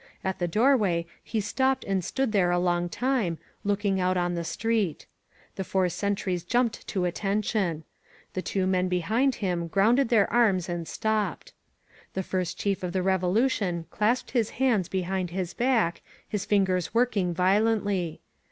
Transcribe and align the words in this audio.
At 0.23 0.39
the 0.39 0.47
doorway 0.47 1.05
he 1.23 1.39
stopped 1.39 1.83
and 1.83 2.03
stood 2.03 2.31
there 2.31 2.49
a 2.49 2.57
long 2.57 2.89
time, 2.89 3.37
look 3.63 3.85
ing 3.85 3.99
out 3.99 4.17
on 4.17 4.33
the 4.33 4.43
street. 4.43 5.05
The 5.57 5.63
four 5.63 5.89
sentries 5.89 6.43
jumped 6.43 6.87
to 6.87 7.05
attention. 7.05 7.83
The 8.33 8.41
two 8.41 8.65
men 8.65 8.87
behind 8.87 9.35
him 9.35 9.67
grounded 9.67 10.09
their 10.09 10.27
arms 10.33 10.67
and 10.67 10.87
stopped. 10.87 11.53
The 12.15 12.23
First 12.23 12.57
Chief 12.57 12.81
of 12.81 12.93
the 12.93 13.03
Revolu 13.03 13.47
tion 13.51 13.85
clasped 13.91 14.31
his 14.31 14.49
hands 14.57 14.89
behind 14.89 15.29
his 15.29 15.53
back, 15.53 16.01
his 16.27 16.45
fingers 16.45 16.95
working 16.95 17.31
violently. 17.31 18.21